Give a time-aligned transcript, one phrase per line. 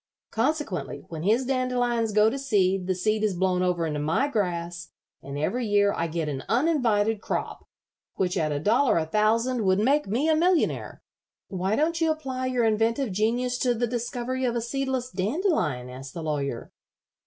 [0.31, 4.89] Consequently, when his dandelions go to seed the seed is blown over into my grass,
[5.21, 7.67] and every year I get an uninvited crop,
[8.15, 11.03] which at a dollar a thousand would make me a millionaire."
[11.49, 16.15] "Why don't you apply your inventive genius to the discovery of a seedless dandelion?" asked
[16.15, 16.71] the Lawyer.